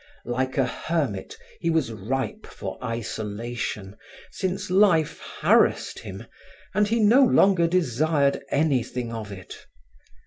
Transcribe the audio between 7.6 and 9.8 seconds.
desired anything of it.